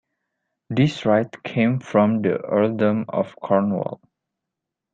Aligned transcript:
This 0.71 1.05
right 1.05 1.31
came 1.43 1.77
from 1.79 2.23
the 2.23 2.37
Earldom 2.39 3.05
of 3.07 3.35
Cornwall. 3.35 4.01